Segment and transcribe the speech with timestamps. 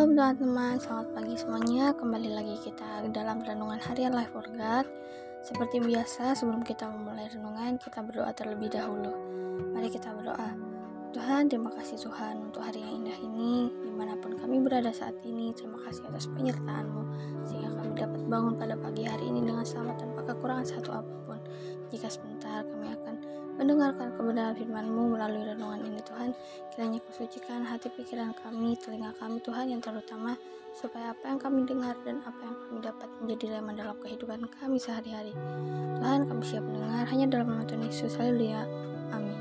[0.00, 1.92] Shalom teman-teman, selamat pagi semuanya.
[1.92, 4.88] Kembali lagi kita dalam renungan harian Life for God.
[5.44, 9.12] Seperti biasa, sebelum kita memulai renungan, kita berdoa terlebih dahulu.
[9.76, 10.56] Mari kita berdoa.
[11.12, 15.20] Tuhan, terima kasih Tuhan untuk hari yang indah ini, di mana pun kami berada saat
[15.20, 15.52] ini.
[15.52, 17.02] Terima kasih atas penyertaan-Mu,
[17.44, 21.44] sehingga kami dapat bangun pada pagi hari ini dengan selamat tanpa kekurangan satu apa pun.
[21.92, 23.09] Jika sebentar kami akan
[23.60, 26.32] mendengarkan kebenaran firman-Mu melalui renungan ini Tuhan.
[26.72, 30.40] Kiranya kusucikan hati pikiran kami, telinga kami Tuhan yang terutama
[30.72, 34.80] supaya apa yang kami dengar dan apa yang kami dapat menjadi rema dalam kehidupan kami
[34.80, 35.36] sehari-hari.
[36.00, 38.16] Tuhan kami siap mendengar hanya dalam nama Tuhan Yesus.
[38.16, 38.64] Haleluya.
[39.12, 39.38] Amin.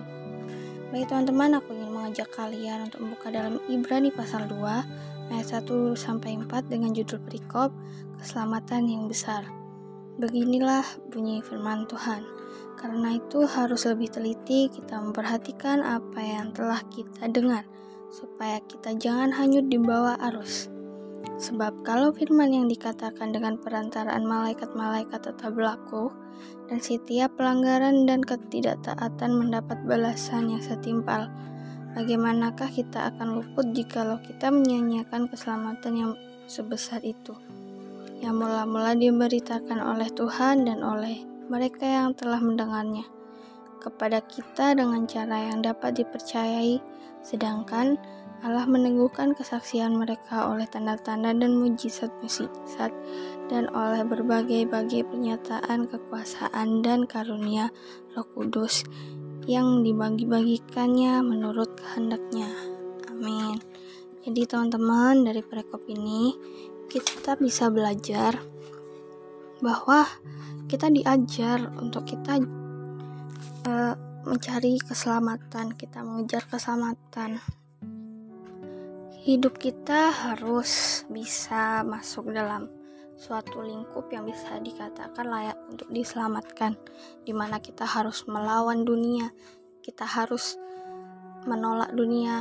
[0.91, 6.35] Baik teman-teman, aku ingin mengajak kalian untuk membuka dalam Ibrani pasal 2 ayat 1 sampai
[6.43, 7.71] 4 dengan judul perikop
[8.19, 9.47] keselamatan yang besar.
[10.19, 12.38] Beginilah bunyi firman Tuhan.
[12.79, 17.67] Karena itu harus lebih teliti kita memperhatikan apa yang telah kita dengar,
[18.07, 20.71] supaya kita jangan hanyut di bawah arus.
[21.39, 26.07] Sebab kalau firman yang dikatakan dengan perantaraan malaikat-malaikat tetap berlaku,
[26.71, 31.27] dan setiap pelanggaran dan ketidaktaatan mendapat balasan yang setimpal,
[31.95, 36.11] bagaimanakah kita akan luput jikalau kita menyanyiakan keselamatan yang
[36.47, 37.35] sebesar itu?
[38.19, 43.09] Yang mula-mula diberitakan oleh Tuhan dan oleh mereka yang telah mendengarnya
[43.79, 46.83] kepada kita dengan cara yang dapat dipercayai,
[47.23, 47.97] sedangkan
[48.39, 52.91] Allah meneguhkan kesaksian mereka oleh tanda-tanda dan mujizat-mujizat
[53.51, 57.67] dan oleh berbagai-bagai pernyataan kekuasaan dan karunia
[58.15, 58.87] Roh Kudus
[59.43, 62.47] yang dibagi-bagikannya menurut kehendaknya.
[63.11, 63.59] Amin.
[64.23, 66.31] Jadi teman-teman dari perikop ini
[66.87, 68.39] kita bisa belajar
[69.59, 70.07] bahwa
[70.69, 72.39] kita diajar untuk kita
[73.67, 73.93] uh,
[74.27, 77.39] mencari keselamatan, kita mengejar keselamatan.
[79.19, 82.71] Hidup kita harus bisa masuk dalam
[83.19, 86.79] suatu lingkup yang bisa dikatakan layak untuk diselamatkan,
[87.27, 89.27] di mana kita harus melawan dunia,
[89.83, 90.55] kita harus
[91.43, 92.39] menolak dunia.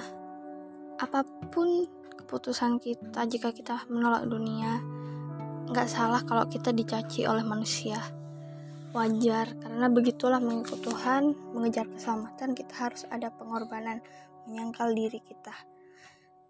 [1.03, 1.87] Apa pun
[2.23, 4.79] keputusan kita, jika kita menolak dunia,
[5.69, 8.01] nggak salah kalau kita dicaci oleh manusia.
[8.97, 14.01] Wajar karena begitulah mengikut Tuhan mengejar keselamatan kita harus ada pengorbanan
[14.49, 15.53] menyangkal diri kita.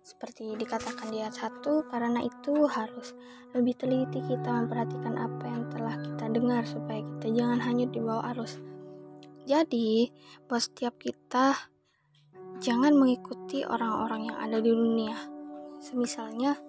[0.06, 3.12] Seperti dikatakan di ayat 1 karena itu harus
[3.52, 8.24] lebih teliti kita memperhatikan apa yang telah kita dengar supaya kita jangan hanyut di bawah
[8.32, 8.62] arus.
[9.44, 10.08] Jadi
[10.46, 11.58] buat setiap kita
[12.62, 15.18] jangan mengikuti orang-orang yang ada di dunia.
[15.82, 16.67] Semisalnya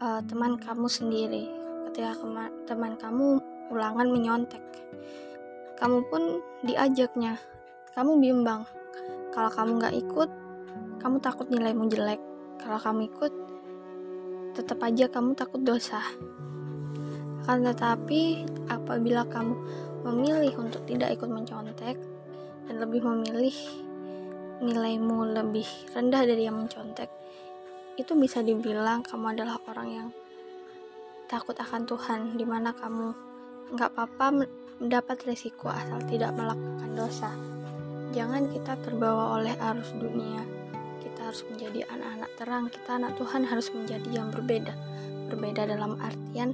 [0.00, 1.44] uh, teman kamu sendiri
[1.88, 2.16] ketika
[2.64, 3.38] teman kamu
[3.70, 4.64] ulangan menyontek.
[5.76, 7.36] Kamu pun diajaknya.
[7.92, 8.64] Kamu bimbang.
[9.30, 10.30] Kalau kamu nggak ikut,
[11.00, 12.20] kamu takut nilaimu jelek.
[12.60, 13.32] Kalau kamu ikut,
[14.56, 16.02] tetap aja kamu takut dosa.
[17.40, 19.54] Akan tetapi, apabila kamu
[20.04, 21.96] memilih untuk tidak ikut mencontek
[22.68, 23.56] dan lebih memilih
[24.60, 25.66] nilaimu lebih
[25.96, 27.08] rendah dari yang mencontek,
[28.00, 30.08] itu bisa dibilang kamu adalah orang yang
[31.28, 33.12] takut akan Tuhan, di mana kamu
[33.76, 34.48] nggak apa-apa
[34.80, 37.30] mendapat resiko asal tidak melakukan dosa.
[38.10, 40.42] Jangan kita terbawa oleh arus dunia.
[40.98, 42.64] Kita harus menjadi anak-anak terang.
[42.66, 44.74] Kita anak Tuhan harus menjadi yang berbeda.
[45.30, 46.50] Berbeda dalam artian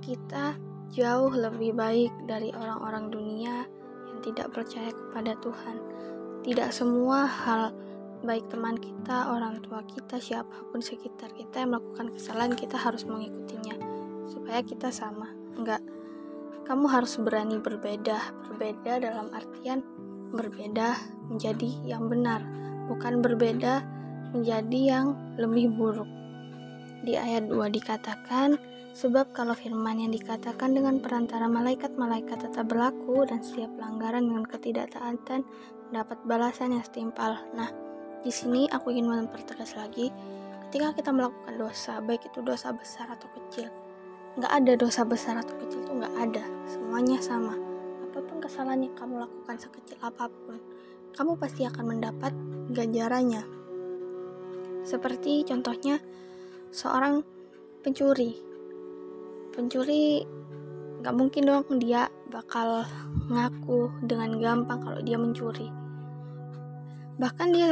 [0.00, 0.56] kita
[0.96, 3.68] jauh lebih baik dari orang-orang dunia
[4.08, 5.76] yang tidak percaya kepada Tuhan.
[6.46, 7.76] Tidak semua hal
[8.24, 13.04] baik teman kita, orang tua kita, siapa pun sekitar kita yang melakukan kesalahan kita harus
[13.04, 13.76] mengikutinya
[14.30, 15.32] supaya kita sama.
[15.56, 15.80] Enggak
[16.66, 18.18] kamu harus berani berbeda.
[18.50, 19.86] Berbeda dalam artian
[20.34, 20.98] berbeda
[21.30, 22.42] menjadi yang benar,
[22.90, 23.86] bukan berbeda
[24.34, 25.06] menjadi yang
[25.38, 26.10] lebih buruk.
[27.06, 28.58] Di ayat 2 dikatakan,
[28.98, 35.46] sebab kalau firman yang dikatakan dengan perantara malaikat-malaikat tetap berlaku dan setiap pelanggaran dengan ketidaktaatan
[35.88, 37.38] mendapat balasan yang setimpal.
[37.54, 37.70] Nah,
[38.26, 40.10] di sini aku ingin mempertegas lagi,
[40.66, 43.70] ketika kita melakukan dosa, baik itu dosa besar atau kecil,
[44.34, 47.54] nggak ada dosa besar atau kecil itu nggak ada semuanya sama.
[48.02, 50.58] Apa pun kesalahan yang kamu lakukan sekecil apa pun
[51.14, 52.34] kamu pasti akan mendapat
[52.74, 53.46] ganjarannya.
[54.82, 56.02] Seperti contohnya
[56.74, 57.22] seorang
[57.86, 58.34] pencuri.
[59.54, 60.26] Pencuri
[60.98, 62.82] nggak mungkin dong dia bakal
[63.30, 65.70] ngaku dengan gampang kalau dia mencuri.
[67.22, 67.70] Bahkan dia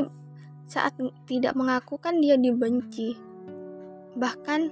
[0.64, 0.96] saat
[1.28, 3.16] tidak mengaku kan dia dibenci
[4.14, 4.70] bahkan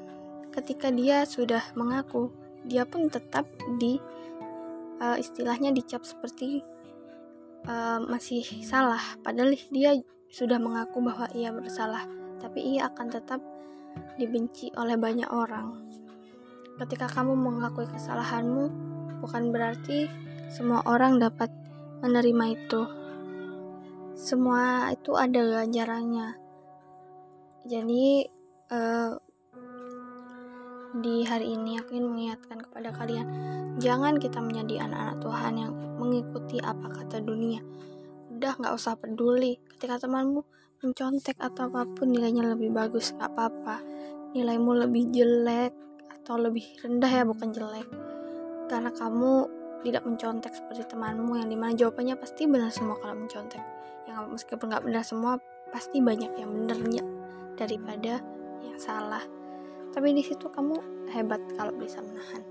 [0.55, 2.33] ketika dia sudah mengaku
[2.65, 3.45] dia pun tetap
[3.77, 3.99] di
[5.03, 6.63] uh, istilahnya dicap seperti
[7.67, 9.99] uh, masih salah padahal dia
[10.33, 12.07] sudah mengaku bahwa ia bersalah
[12.41, 13.41] tapi ia akan tetap
[14.17, 15.79] dibenci oleh banyak orang.
[16.81, 18.65] Ketika kamu mengakui kesalahanmu,
[19.23, 20.09] bukan berarti
[20.51, 21.53] semua orang dapat
[22.03, 22.83] menerima itu.
[24.23, 26.39] Semua itu ada ganjarannya.
[27.67, 28.23] Jadi
[28.71, 29.19] uh,
[31.03, 33.27] di hari ini aku ingin mengingatkan kepada kalian,
[33.83, 37.59] jangan kita menjadi anak-anak Tuhan yang mengikuti apa kata dunia.
[38.31, 40.47] Udah nggak usah peduli ketika temanmu
[40.87, 43.79] mencontek atau apa pun nilainya lebih bagus nggak apa-apa
[44.35, 45.71] nilaimu lebih jelek
[46.11, 47.87] atau lebih rendah ya bukan jelek
[48.67, 53.63] karena kamu tidak mencontek seperti temanmu yang di mana jawabannya pasti benar semua kalau mencontek.
[54.07, 55.39] Yang meskipun nggak benar semua
[55.71, 57.05] pasti banyak yang benernya
[57.59, 58.23] daripada
[58.63, 59.23] yang salah.
[59.93, 62.43] Tapi di situ kamu hebat kalau bisa menahan.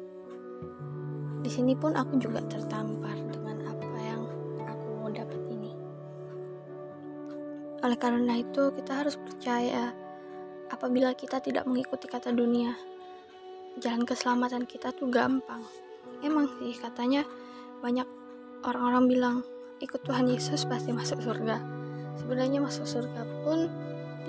[1.41, 3.31] Di sini pun aku juga tertampar
[7.81, 9.89] Oleh karena itu, kita harus percaya
[10.69, 12.77] apabila kita tidak mengikuti kata dunia,
[13.81, 15.65] jalan keselamatan kita tuh gampang.
[16.21, 17.25] Emang sih katanya
[17.81, 18.05] banyak
[18.61, 19.35] orang-orang bilang
[19.81, 21.57] ikut Tuhan Yesus pasti masuk surga.
[22.21, 23.65] Sebenarnya masuk surga pun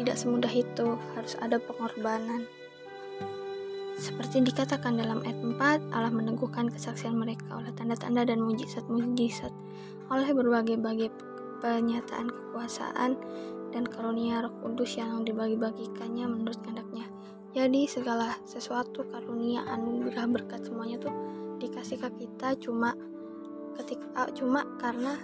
[0.00, 2.48] tidak semudah itu, harus ada pengorbanan.
[4.00, 9.52] Seperti dikatakan dalam ayat 4, Allah meneguhkan kesaksian mereka oleh tanda-tanda dan mujizat-mujizat,
[10.08, 11.12] oleh berbagai-bagai
[11.60, 13.14] penyataan kekuasaan
[13.70, 17.06] dan karunia roh kudus yang dibagi-bagikannya menurut kehendaknya.
[17.52, 21.12] Jadi segala sesuatu karunia anugerah berkat semuanya tuh
[21.62, 22.90] dikasih ke kita cuma
[23.78, 25.14] ketika cuma karena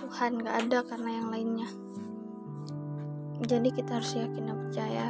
[0.00, 1.68] Tuhan gak ada karena yang lainnya.
[3.44, 5.06] Jadi kita harus yakin dan percaya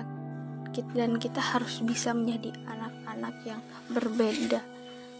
[0.94, 4.62] dan kita harus bisa menjadi anak-anak yang berbeda.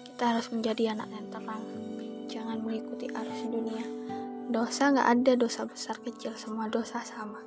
[0.06, 1.64] Kita harus menjadi anak yang terang.
[2.30, 3.82] Jangan mengikuti arus dunia
[4.50, 7.38] Dosa nggak ada dosa besar kecil, semua dosa sama.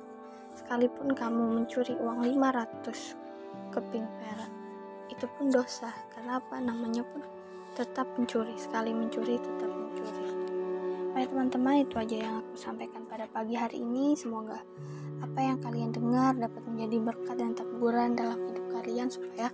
[0.56, 4.48] Sekalipun kamu mencuri uang 500 keping perak,
[5.12, 5.92] itu pun dosa.
[6.16, 6.56] Karena apa?
[6.64, 7.20] Namanya pun
[7.74, 8.54] tetap mencuri.
[8.54, 10.24] Sekali mencuri, tetap mencuri.
[11.14, 14.14] Baik teman-teman, itu aja yang aku sampaikan pada pagi hari ini.
[14.18, 14.58] Semoga
[15.22, 19.48] apa yang kalian dengar dapat menjadi berkat dan teguran dalam hidup kalian supaya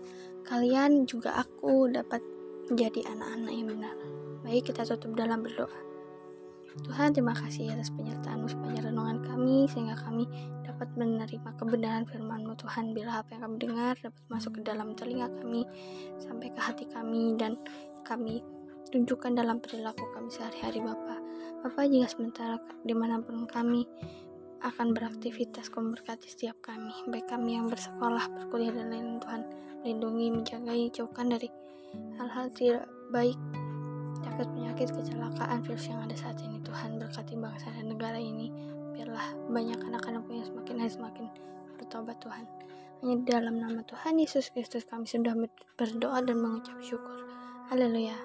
[0.49, 2.25] kalian juga aku dapat
[2.73, 3.97] menjadi anak-anak yang benar.
[4.41, 5.91] Baik, kita tutup dalam berdoa.
[6.71, 10.25] Tuhan, terima kasih atas penyertaan-Mu sepanjang renungan kami, sehingga kami
[10.63, 12.95] dapat menerima kebenaran firman-Mu Tuhan.
[12.95, 15.67] Bila apa yang kami dengar dapat masuk ke dalam telinga kami,
[16.23, 17.59] sampai ke hati kami, dan
[18.03, 18.43] kami
[18.91, 21.21] tunjukkan dalam perilaku kami sehari-hari Bapak.
[21.61, 23.85] Bapak jika sementara di mana pun kami
[24.61, 29.43] akan beraktivitas kau berkati setiap kami, baik kami yang bersekolah, berkuliah, dan lain-lain Tuhan.
[29.81, 31.49] Lindungi, menjagai, jauhkan dari
[32.21, 33.41] hal-hal tidak baik
[34.41, 38.49] penyakit-penyakit kecelakaan virus yang ada saat ini Tuhan berkati bangsa dan negara ini
[38.97, 41.25] biarlah banyak anak-anak yang semakin hari semakin
[41.77, 42.45] bertobat Tuhan
[43.01, 45.37] hanya dalam nama Tuhan Yesus Kristus kami sudah
[45.77, 47.21] berdoa dan mengucap syukur
[47.71, 48.19] haleluya.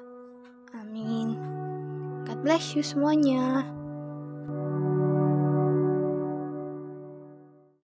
[0.73, 1.37] Amin.
[2.25, 3.61] God bless you semuanya